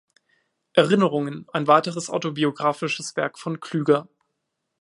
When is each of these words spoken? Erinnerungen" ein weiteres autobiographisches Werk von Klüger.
Erinnerungen" 0.73 1.45
ein 1.53 1.67
weiteres 1.67 2.09
autobiographisches 2.09 3.15
Werk 3.15 3.37
von 3.37 3.59
Klüger. 3.59 4.09